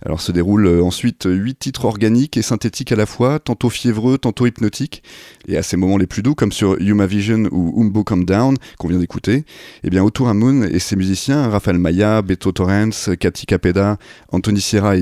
Alors 0.04 0.20
se 0.20 0.32
déroulent 0.32 0.66
euh, 0.66 0.84
ensuite 0.84 1.26
huit 1.26 1.58
titres 1.58 1.86
organiques 1.86 2.36
et 2.36 2.42
synthétiques 2.42 2.92
à 2.92 2.96
la 2.96 3.06
fois, 3.06 3.38
tantôt 3.38 3.70
fiévreux, 3.70 4.18
tantôt 4.18 4.44
hypnotiques, 4.44 5.02
et 5.48 5.56
à 5.56 5.62
ces 5.62 5.78
moments 5.78 5.96
les 5.96 6.06
plus 6.06 6.22
doux, 6.22 6.34
comme 6.34 6.52
sur 6.52 6.78
Yuma 6.78 7.06
Vision 7.06 7.48
ou 7.52 7.80
Umbo 7.80 8.04
Come 8.04 8.26
Down, 8.26 8.58
qu'on 8.78 8.88
vient 8.88 8.98
d'écouter, 8.98 9.46
eh 9.82 9.88
bien 9.88 10.04
Autour 10.04 10.34
Moon 10.34 10.62
et 10.64 10.78
ses 10.78 10.96
musiciens, 10.96 11.48
Rafael 11.48 11.78
Maya, 11.78 12.20
Beto 12.20 12.52
Torrens, 12.52 13.08
Cathy 13.18 13.46
Capeda, 13.46 13.96
Anthony 14.30 14.60
Sierra 14.60 14.98
et 14.98 15.00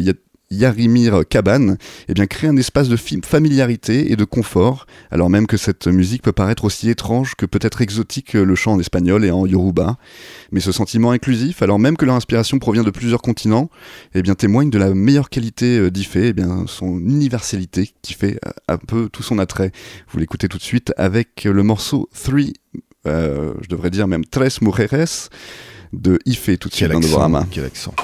Yarimir 0.51 1.23
Kaban, 1.29 1.77
eh 2.09 2.15
bien, 2.15 2.27
créent 2.27 2.49
un 2.49 2.57
espace 2.57 2.89
de 2.89 2.97
familiarité 2.97 4.11
et 4.11 4.17
de 4.17 4.25
confort, 4.25 4.87
alors 5.11 5.31
même 5.31 5.47
que 5.47 5.57
cette 5.57 5.87
musique 5.87 6.23
peut 6.23 6.33
paraître 6.33 6.65
aussi 6.65 6.91
étrange 6.91 7.35
que 7.37 7.47
peut-être 7.47 7.83
exotique 7.83 8.33
le 8.33 8.55
chant 8.57 8.73
en 8.73 8.81
espagnol 8.81 9.25
et 9.25 9.31
en 9.31 9.47
yoruba. 9.47 9.97
Mais 10.51 10.61
ce 10.61 10.73
sentiment 10.73 11.13
inclusif, 11.13 11.63
alors 11.63 11.79
même 11.79 11.97
que 11.97 12.05
leur 12.05 12.17
inspiration 12.17 12.59
provient 12.59 12.83
de 12.83 12.91
plusieurs 12.91 13.23
continents, 13.23 13.71
eh 14.15 14.23
bien, 14.23 14.35
témoigne 14.35 14.71
de 14.71 14.79
la 14.79 14.93
meilleure 14.93 15.31
qualité 15.31 15.79
euh, 15.79 15.91
d'Ife, 15.91 16.17
eh 16.17 16.33
bien, 16.33 16.65
son 16.67 16.99
universalité 16.99 17.91
qui 18.03 18.15
fait 18.15 18.39
euh, 18.45 18.51
un 18.69 18.79
peu 18.79 19.09
tout 19.09 19.23
son 19.23 19.39
attrait. 19.39 19.71
Vous 20.11 20.19
l'écoutez 20.19 20.49
tout 20.49 20.59
de 20.59 20.63
suite 20.63 20.93
avec 20.97 21.45
le 21.45 21.63
morceau 21.63 22.09
Three, 22.13 22.55
euh, 23.07 23.55
je 23.63 23.69
devrais 23.69 23.91
dire 23.91 24.09
même 24.09 24.25
Tres 24.25 24.61
Mujeres 24.61 25.29
de 25.93 26.19
Ife 26.27 26.59
tout 26.59 26.69
de 26.69 26.75
suite 26.75 26.91
dans 26.91 27.45
quel 27.51 27.65
accent. 27.65 27.95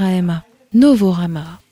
RAMA, 0.00 0.42
Novorama. 0.72 1.69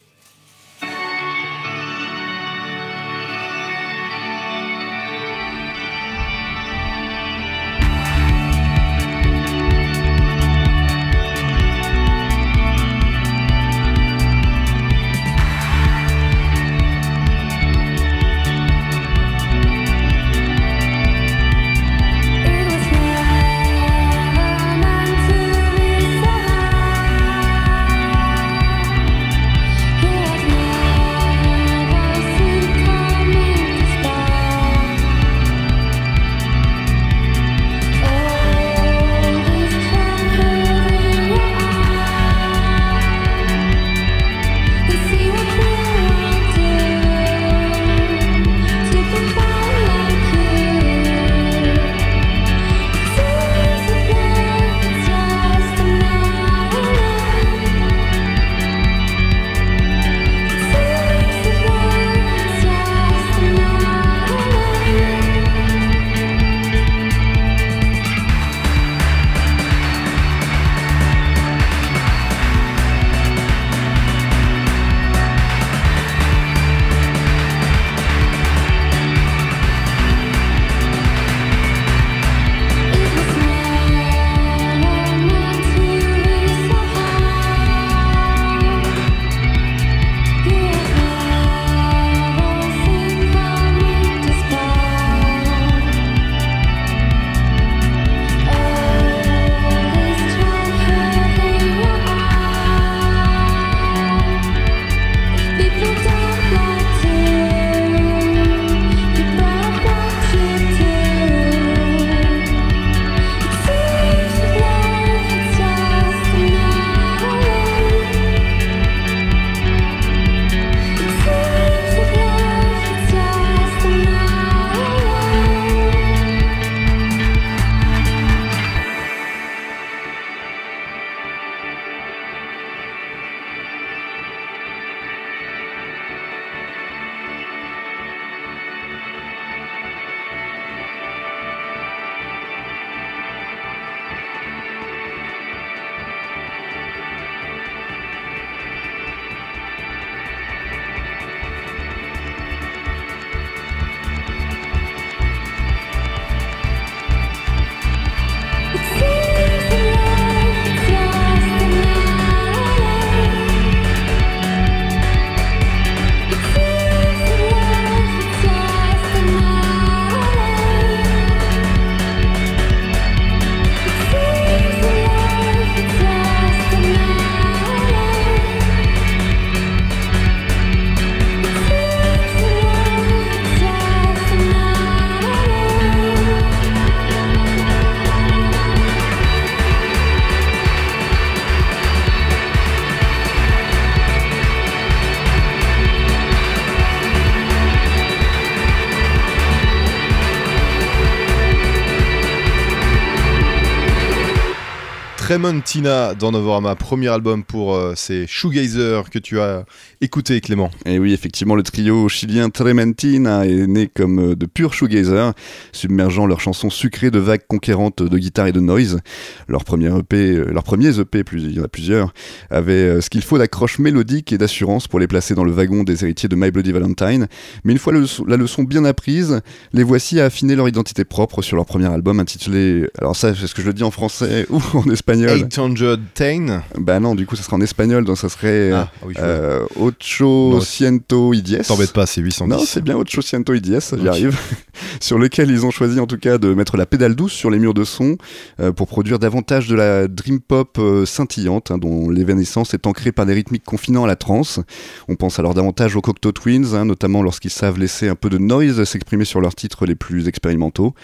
Trementina 205.29 206.15
dans 206.15 206.33
Novorama, 206.33 206.75
premier 206.75 207.09
album 207.09 207.45
pour 207.45 207.75
euh, 207.75 207.93
ces 207.95 208.27
shoegazer 208.27 209.11
que 209.11 209.19
tu 209.19 209.39
as 209.39 209.67
écouté 210.01 210.41
Clément. 210.41 210.71
Et 210.87 210.99
oui, 210.99 211.13
effectivement, 211.13 211.55
le 211.55 211.63
trio 211.63 212.09
chilien 212.09 212.49
Trementina 212.49 213.45
est 213.45 213.67
né 213.67 213.91
comme 213.95 214.31
euh, 214.31 214.35
de 214.35 214.47
purs 214.47 214.73
shoegazer, 214.73 215.35
submergeant 215.73 216.25
leurs 216.25 216.41
chansons 216.41 216.71
sucrées 216.71 217.11
de 217.11 217.19
vagues 217.19 217.47
conquérantes 217.47 218.03
de 218.03 218.17
guitare 218.17 218.47
et 218.47 218.53
de 218.53 218.61
noise. 218.61 219.01
Leur 219.49 219.65
premier 219.65 219.95
EP, 219.99 220.17
euh, 220.17 220.45
leurs 220.51 220.65
premiers 220.65 220.99
EP, 220.99 221.23
il 221.35 221.53
y 221.53 221.61
en 221.61 221.65
a 221.65 221.69
plusieurs, 221.69 222.15
avaient 222.49 223.03
ce 223.03 223.11
qu'il 223.11 223.21
faut 223.21 223.37
d'accroche 223.37 223.79
mélodique 223.79 224.33
et 224.33 224.39
d'assurance 224.39 224.89
pour 224.89 224.99
les 224.99 225.09
placer 225.09 225.35
dans 225.35 225.45
le 225.45 225.53
wagon 225.53 225.85
des 225.85 226.05
héritiers 226.05 226.31
de 226.31 226.37
My 226.37 226.51
Bloody 226.51 226.73
Valentine. 226.73 227.27
Mais 227.65 227.75
une 227.75 227.79
fois 227.79 227.93
la 227.93 228.37
leçon 228.39 228.63
bien 228.63 228.87
apprise, 228.87 229.43
les 229.75 229.83
voici 229.83 230.21
à 230.21 230.25
affiner 230.25 230.57
leur 230.57 230.71
identité 230.71 231.05
propre 231.05 231.43
sur 231.43 231.57
leur 231.57 231.67
premier 231.67 231.93
album 231.93 232.19
intitulé. 232.19 232.89
Alors 232.99 233.15
ça, 233.15 233.29
est-ce 233.29 233.55
que 233.55 233.61
je 233.61 233.67
le 233.67 233.75
dis 233.75 233.85
en 233.85 233.91
français 233.91 234.47
ou 234.51 234.63
en 234.73 234.89
espagnol 234.89 235.18
810 235.27 236.61
Bah 236.79 237.01
non, 237.01 237.15
du 237.15 237.27
coup, 237.27 237.37
ça 237.37 237.43
sera 237.43 237.57
en 237.57 237.61
espagnol, 237.61 238.05
donc 238.05 238.19
ça 238.19 238.29
serait 238.29 238.71
Ah, 238.73 238.91
oui, 239.05 239.15
je 239.17 239.21
vois. 239.21 239.29
euh, 239.29 239.67
Ocho 239.77 240.61
Ciento 240.61 241.33
y 241.35 241.43
diez. 241.43 241.59
T'embête 241.61 241.93
pas, 241.93 242.07
c'est 242.07 242.21
810. 242.21 242.57
Non, 242.57 242.63
c'est 242.67 242.83
bien 242.83 242.97
Ocho 242.97 243.23
Ciento 243.23 243.55
y 243.55 243.61
diez, 243.61 243.79
j'y 243.99 244.09
arrive. 244.09 244.37
sur 245.01 245.19
lequel 245.19 245.51
ils 245.51 245.67
ont 245.67 245.71
choisi 245.71 245.99
en 246.01 246.07
tout 246.07 246.19
cas 246.19 246.39
de 246.39 246.55
mettre 246.55 246.77
la 246.77 246.87
pédale 246.87 247.15
douce 247.15 247.33
sur 247.33 247.51
les 247.51 247.59
murs 247.59 247.75
de 247.75 247.85
son 247.85 248.17
euh, 248.61 248.73
pour 248.73 248.87
produire 248.87 249.19
davantage 249.19 249.69
de 249.69 249.75
la 249.75 250.09
dream 250.09 250.41
pop 250.41 250.77
euh, 250.79 251.05
scintillante, 251.05 251.71
hein, 251.71 251.79
dont 251.79 252.11
l'évanescence 252.11 252.75
est 252.75 252.87
ancrée 252.87 253.13
par 253.13 253.27
des 253.27 253.35
rythmiques 253.35 253.65
confinants 253.65 254.05
à 254.05 254.07
la 254.07 254.17
trance. 254.17 254.61
On 255.09 255.17
pense 255.17 255.39
alors 255.39 255.55
davantage 255.55 255.97
aux 255.97 256.01
Cocteau 256.01 256.33
Twins, 256.33 256.75
hein, 256.75 256.85
notamment 256.85 257.23
lorsqu'ils 257.23 257.51
savent 257.51 257.79
laisser 257.79 258.09
un 258.09 258.15
peu 258.15 258.29
de 258.31 258.39
noise 258.39 258.83
s'exprimer 258.85 259.25
sur 259.25 259.41
leurs 259.41 259.55
titres 259.55 259.87
les 259.87 259.95
plus 259.95 260.29
expérimentaux. 260.29 260.95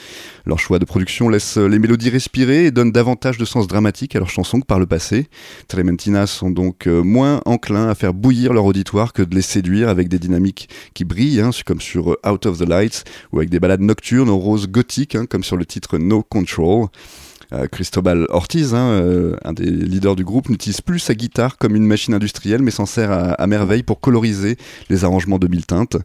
Leur 0.46 0.58
choix 0.58 0.78
de 0.78 0.84
production 0.84 1.28
laisse 1.28 1.56
les 1.56 1.78
mélodies 1.78 2.10
respirer 2.10 2.66
et 2.66 2.70
donne 2.70 2.92
davantage 2.92 3.38
de 3.38 3.44
sens 3.44 3.66
dramatique 3.66 4.03
à 4.14 4.18
leurs 4.18 4.30
chansons 4.30 4.60
que 4.60 4.66
par 4.66 4.78
le 4.78 4.86
passé. 4.86 5.28
Trementina 5.68 6.26
sont 6.26 6.50
donc 6.50 6.86
euh, 6.86 7.02
moins 7.02 7.40
enclins 7.46 7.88
à 7.88 7.94
faire 7.94 8.14
bouillir 8.14 8.52
leur 8.52 8.64
auditoire 8.64 9.12
que 9.12 9.22
de 9.22 9.34
les 9.34 9.42
séduire 9.42 9.88
avec 9.88 10.08
des 10.08 10.18
dynamiques 10.18 10.68
qui 10.94 11.04
brillent, 11.04 11.40
hein, 11.40 11.50
comme 11.64 11.80
sur 11.80 12.12
euh, 12.12 12.30
Out 12.30 12.46
of 12.46 12.58
the 12.58 12.68
Lights, 12.68 13.04
ou 13.32 13.38
avec 13.38 13.50
des 13.50 13.60
ballades 13.60 13.80
nocturnes 13.80 14.28
aux 14.28 14.38
roses 14.38 14.68
gothiques, 14.68 15.14
hein, 15.14 15.26
comme 15.26 15.42
sur 15.42 15.56
le 15.56 15.64
titre 15.64 15.98
No 15.98 16.22
Control. 16.22 16.86
Euh, 17.52 17.66
Cristobal 17.66 18.26
Ortiz, 18.30 18.74
hein, 18.74 19.34
un 19.44 19.52
des 19.52 19.70
leaders 19.70 20.16
du 20.16 20.24
groupe, 20.24 20.48
n'utilise 20.48 20.80
plus 20.80 20.98
sa 20.98 21.14
guitare 21.14 21.58
comme 21.58 21.76
une 21.76 21.86
machine 21.86 22.14
industrielle, 22.14 22.62
mais 22.62 22.70
s'en 22.70 22.86
sert 22.86 23.10
à 23.12 23.46
merveille 23.46 23.82
pour 23.82 24.00
coloriser 24.00 24.56
les 24.88 25.04
arrangements 25.04 25.38
de 25.38 25.46
mille 25.46 25.66
teintes. 25.66 25.96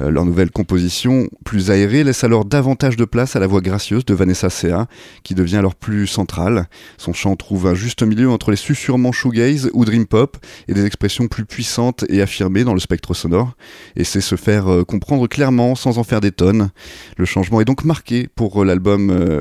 Euh, 0.00 0.10
leur 0.10 0.24
nouvelle 0.24 0.50
composition, 0.50 1.28
plus 1.44 1.70
aérée, 1.70 2.04
laisse 2.04 2.22
alors 2.24 2.44
davantage 2.44 2.96
de 2.96 3.04
place 3.04 3.36
à 3.36 3.40
la 3.40 3.46
voix 3.46 3.60
gracieuse 3.60 4.04
de 4.04 4.14
Vanessa 4.14 4.50
Sea, 4.50 4.86
qui 5.22 5.34
devient 5.34 5.56
alors 5.56 5.74
plus 5.74 6.06
centrale. 6.06 6.68
Son 6.98 7.12
chant 7.12 7.34
trouve 7.36 7.66
un 7.66 7.74
juste 7.74 8.02
milieu 8.02 8.30
entre 8.30 8.50
les 8.50 8.56
susurrements 8.56 9.12
shoegaze 9.12 9.70
ou 9.72 9.84
dream 9.84 10.06
pop 10.06 10.36
et 10.68 10.74
des 10.74 10.86
expressions 10.86 11.26
plus 11.26 11.44
puissantes 11.44 12.04
et 12.08 12.22
affirmées 12.22 12.64
dans 12.64 12.74
le 12.74 12.80
spectre 12.80 13.14
sonore, 13.14 13.56
et 13.96 14.04
c'est 14.04 14.20
se 14.20 14.36
faire 14.36 14.68
euh, 14.68 14.84
comprendre 14.84 15.26
clairement 15.26 15.74
sans 15.74 15.98
en 15.98 16.04
faire 16.04 16.20
des 16.20 16.32
tonnes. 16.32 16.70
Le 17.16 17.24
changement 17.24 17.60
est 17.60 17.64
donc 17.64 17.84
marqué 17.84 18.28
pour 18.34 18.62
euh, 18.62 18.64
l'album 18.64 18.98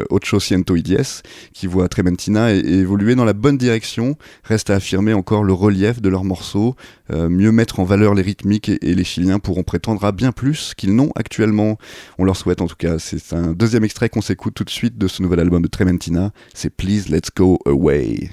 Ocho 0.09 0.39
Ciento 0.39 0.75
y 0.75 0.83
Diez, 0.83 1.21
qui 1.53 1.67
voit 1.67 1.87
Trementina 1.87 2.51
évoluer 2.51 3.15
dans 3.15 3.25
la 3.25 3.33
bonne 3.33 3.57
direction, 3.57 4.15
reste 4.43 4.69
à 4.69 4.75
affirmer 4.75 5.13
encore 5.13 5.43
le 5.43 5.53
relief 5.53 6.01
de 6.01 6.09
leurs 6.09 6.23
morceaux, 6.23 6.75
mieux 7.09 7.51
mettre 7.51 7.79
en 7.79 7.83
valeur 7.83 8.13
les 8.13 8.21
rythmiques 8.21 8.69
et, 8.69 8.77
et 8.81 8.95
les 8.95 9.03
Chiliens 9.03 9.39
pourront 9.39 9.63
prétendre 9.63 10.03
à 10.05 10.11
bien 10.11 10.31
plus 10.31 10.46
qu'ils 10.75 10.95
n'ont 10.95 11.11
actuellement. 11.15 11.77
On 12.17 12.23
leur 12.23 12.35
souhaite 12.35 12.61
en 12.61 12.67
tout 12.67 12.75
cas. 12.75 12.99
C'est 12.99 13.33
un 13.33 13.53
deuxième 13.53 13.83
extrait 13.83 14.09
qu'on 14.09 14.21
s'écoute 14.21 14.53
tout 14.53 14.63
de 14.63 14.69
suite 14.69 14.97
de 14.97 15.07
ce 15.07 15.21
nouvel 15.21 15.39
album 15.39 15.61
de 15.61 15.67
Trementina. 15.67 16.31
C'est 16.53 16.69
Please 16.69 17.09
Let's 17.09 17.29
Go 17.35 17.59
Away. 17.65 18.29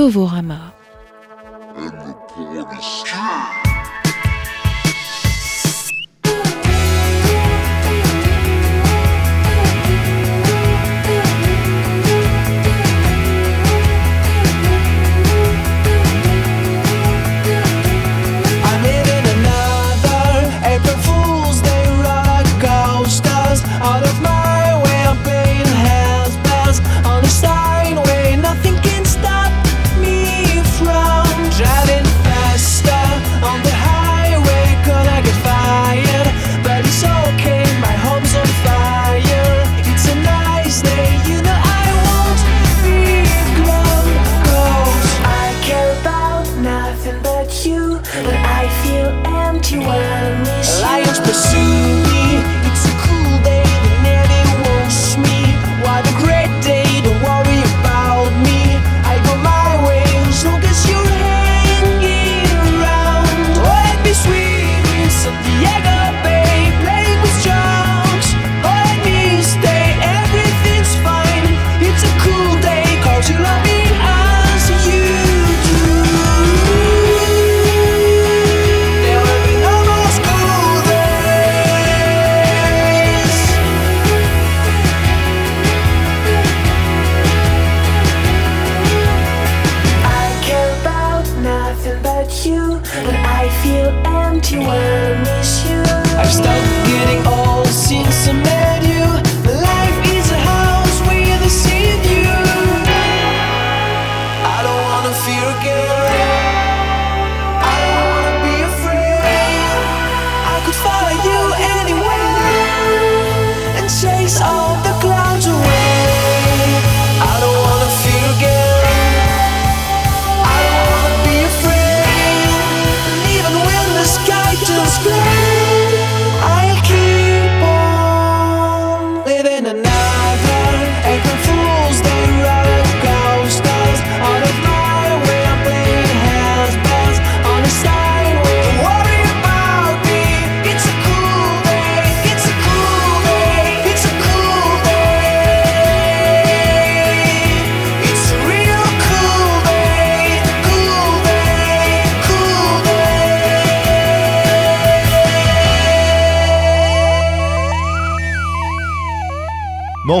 Novorama. 0.00 0.69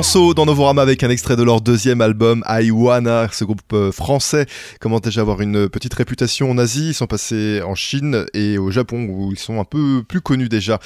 Dans 0.00 0.46
Novorama 0.46 0.80
avec 0.80 1.02
un 1.02 1.10
extrait 1.10 1.36
de 1.36 1.42
leur 1.42 1.60
deuxième 1.60 2.00
album 2.00 2.42
Iwana. 2.48 3.28
Ce 3.32 3.44
groupe 3.44 3.60
euh, 3.74 3.92
français 3.92 4.46
commence 4.80 5.02
déjà 5.02 5.20
à 5.20 5.22
avoir 5.22 5.42
une 5.42 5.68
petite 5.68 5.92
réputation 5.92 6.50
en 6.50 6.56
Asie. 6.56 6.88
Ils 6.88 6.94
sont 6.94 7.06
passés 7.06 7.60
en 7.60 7.74
Chine 7.74 8.24
et 8.32 8.56
au 8.56 8.70
Japon 8.70 9.06
où 9.10 9.30
ils 9.30 9.38
sont 9.38 9.60
un 9.60 9.64
peu 9.64 10.02
plus 10.02 10.22
connus 10.22 10.48
déjà. 10.48 10.78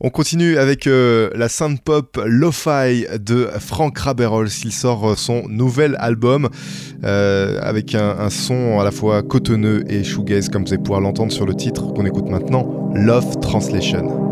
On 0.00 0.10
continue 0.10 0.58
avec 0.58 0.88
euh, 0.88 1.30
la 1.36 1.48
synth 1.48 1.80
pop 1.80 2.20
Lo-Fi 2.26 3.06
de 3.20 3.48
Frank 3.60 3.96
Raberol. 3.96 4.48
Il 4.64 4.72
sort 4.72 5.10
euh, 5.10 5.14
son 5.14 5.46
nouvel 5.48 5.94
album 6.00 6.48
avec 7.04 7.94
un, 7.94 8.18
un, 8.18 8.30
son 8.30 8.80
à 8.80 8.84
la 8.84 8.90
fois 8.90 9.22
cotonneux 9.22 9.84
et 9.88 10.02
shoegaze, 10.02 10.48
comme 10.48 10.64
vous 10.64 10.72
allez 10.72 10.82
pouvoir 10.82 11.00
l'entendre 11.00 11.30
sur 11.30 11.46
le 11.46 11.54
titre 11.54 11.92
qu'on 11.92 12.04
écoute 12.04 12.28
maintenant, 12.28 12.90
Love 12.96 13.38
Translation. 13.38 14.29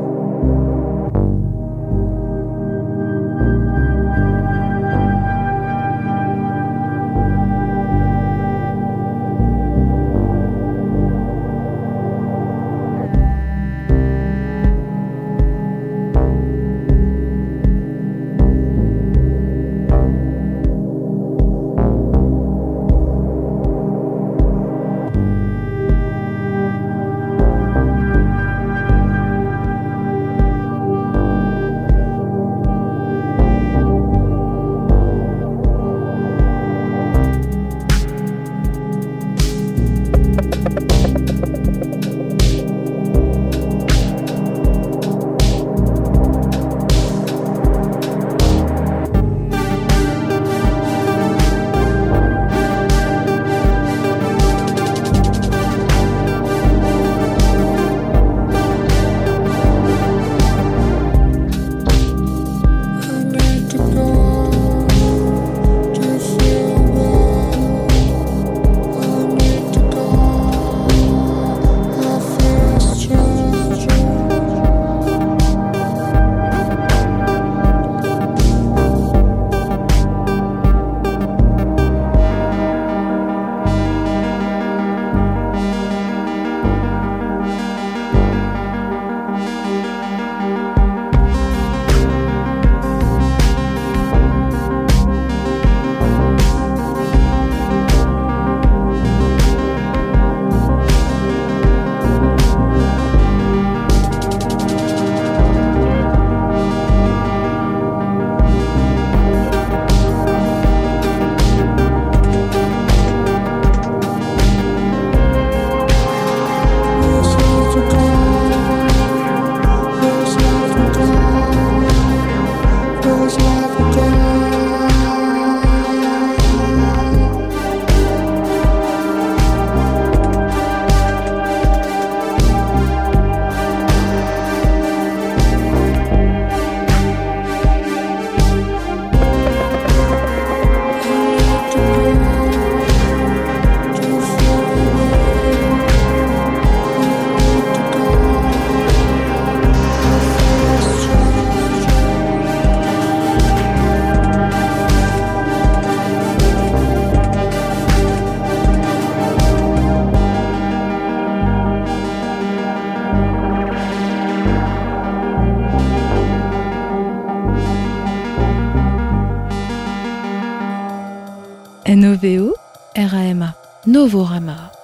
N-O-V-O 171.99 172.55
R-A-M-A. 172.95 173.57
Novorama. 173.87 174.78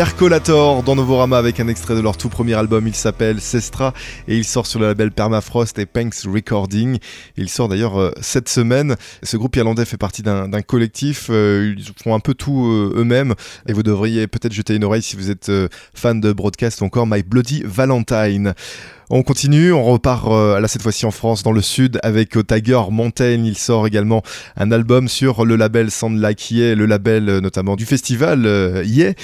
Percolator 0.00 0.82
dans 0.82 0.96
Novorama 0.96 1.36
avec 1.36 1.60
un 1.60 1.68
extrait 1.68 1.94
de 1.94 2.00
leur 2.00 2.16
tout 2.16 2.30
premier 2.30 2.54
album. 2.54 2.86
Il 2.86 2.94
s'appelle 2.94 3.38
Sestra 3.38 3.92
et 4.28 4.38
il 4.38 4.46
sort 4.46 4.66
sur 4.66 4.80
le 4.80 4.86
label 4.86 5.10
Permafrost 5.10 5.78
et 5.78 5.84
Panks 5.84 6.22
Recording. 6.24 6.96
Il 7.36 7.50
sort 7.50 7.68
d'ailleurs 7.68 8.00
euh, 8.00 8.10
cette 8.22 8.48
semaine. 8.48 8.96
Ce 9.22 9.36
groupe 9.36 9.54
irlandais 9.56 9.84
fait 9.84 9.98
partie 9.98 10.22
d'un 10.22 10.62
collectif. 10.62 11.26
euh, 11.28 11.74
ils 11.76 11.84
font 12.02 12.14
un 12.14 12.20
peu 12.20 12.32
tout 12.32 12.64
euh, 12.64 12.94
eux-mêmes 12.96 13.34
et 13.68 13.74
vous 13.74 13.82
devriez 13.82 14.26
peut-être 14.26 14.54
jeter 14.54 14.74
une 14.74 14.84
oreille 14.84 15.02
si 15.02 15.16
vous 15.16 15.30
êtes 15.30 15.52
fan 15.92 16.18
de 16.18 16.32
broadcast 16.32 16.80
ou 16.80 16.84
encore 16.84 17.06
My 17.06 17.22
Bloody 17.22 17.62
Valentine. 17.66 18.54
On 19.12 19.24
continue, 19.24 19.72
on 19.72 19.82
repart 19.82 20.28
euh, 20.28 20.60
là 20.60 20.68
cette 20.68 20.82
fois-ci 20.82 21.04
en 21.04 21.10
France, 21.10 21.42
dans 21.42 21.50
le 21.50 21.62
sud, 21.62 21.98
avec 22.04 22.36
euh, 22.36 22.44
Tiger 22.44 22.80
Mountain. 22.92 23.42
Il 23.44 23.58
sort 23.58 23.88
également 23.88 24.22
un 24.56 24.70
album 24.70 25.08
sur 25.08 25.44
le 25.44 25.56
label 25.56 25.90
Sound 25.90 26.20
Like 26.20 26.52
Yeah, 26.52 26.76
le 26.76 26.86
label 26.86 27.28
euh, 27.28 27.40
notamment 27.40 27.74
du 27.74 27.86
festival 27.86 28.46
euh, 28.46 28.84
Yeah, 28.86 29.14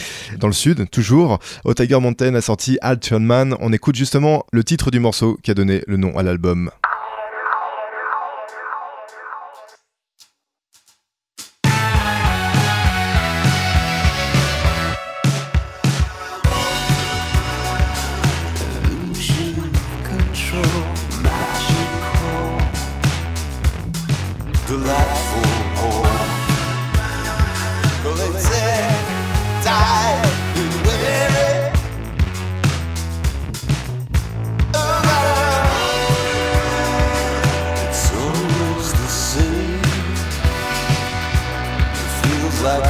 dans 0.41 0.49
le 0.49 0.53
sud, 0.53 0.91
toujours. 0.91 1.39
Au 1.65 1.73
Tiger 1.73 2.01
Mountain 2.01 2.35
a 2.35 2.41
sorti 2.41 2.79
Alton 2.83 3.21
Man. 3.21 3.55
On 3.61 3.73
écoute 3.73 3.95
justement 3.95 4.45
le 4.51 4.65
titre 4.65 4.91
du 4.91 4.99
morceau 4.99 5.39
qui 5.45 5.53
a 5.53 5.55
donné 5.55 5.85
le 5.87 5.97
nom 5.97 6.19
à 6.19 6.25
l'album. 6.25 6.69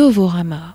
Novorama 0.00 0.69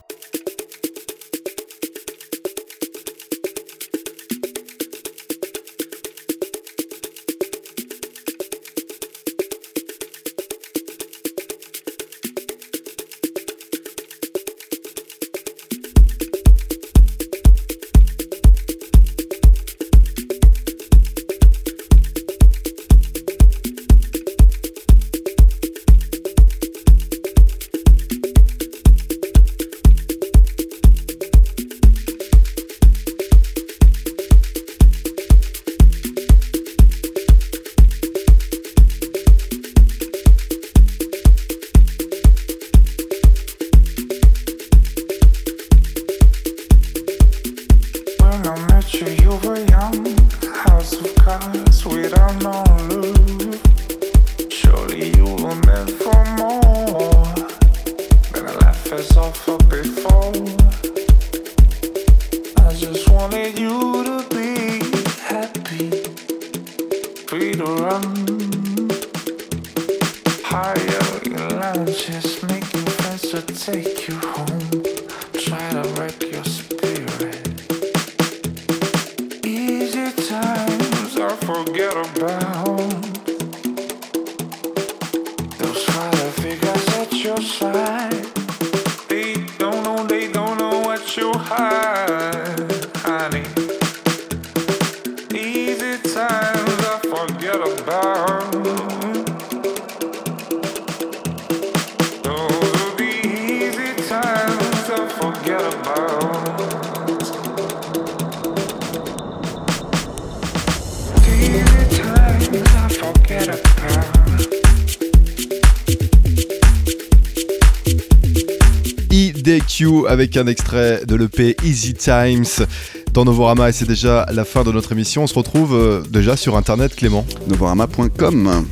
avec 120.25 120.37
un 120.37 120.47
extrait 120.47 121.05
de 121.05 121.15
l'EP 121.15 121.55
Easy 121.63 121.93
Times 121.93 122.65
dans 123.13 123.25
Novorama 123.25 123.69
et 123.69 123.71
c'est 123.71 123.87
déjà 123.87 124.25
la 124.33 124.43
fin 124.43 124.63
de 124.63 124.71
notre 124.71 124.91
émission. 124.91 125.21
On 125.21 125.27
se 125.27 125.35
retrouve 125.35 125.75
euh, 125.75 126.01
déjà 126.09 126.35
sur 126.35 126.57
internet 126.57 126.95
Clément. 126.95 127.27
Novorama.com. 127.47 128.65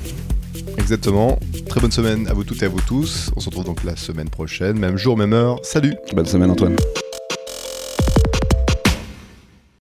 Exactement. 0.79 1.37
Très 1.69 1.79
bonne 1.79 1.91
semaine 1.91 2.27
à 2.27 2.33
vous 2.33 2.43
toutes 2.43 2.63
et 2.63 2.65
à 2.65 2.69
vous 2.69 2.81
tous. 2.81 3.29
On 3.35 3.39
se 3.39 3.49
retrouve 3.49 3.65
donc 3.65 3.83
la 3.83 3.95
semaine 3.95 4.29
prochaine, 4.29 4.79
même 4.79 4.97
jour, 4.97 5.15
même 5.15 5.33
heure. 5.33 5.59
Salut 5.61 5.93
Bonne 6.15 6.25
semaine 6.25 6.49
Antoine. 6.49 6.75